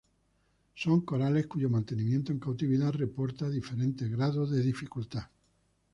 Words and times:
Son 0.73 1.01
corales 1.01 1.45
cuyo 1.45 1.69
mantenimiento 1.69 2.31
en 2.31 2.39
cautividad 2.39 2.91
reporta 2.93 3.47
diferentes 3.51 4.09
grados 4.09 4.49
de 4.49 4.63
dificultad. 4.63 5.25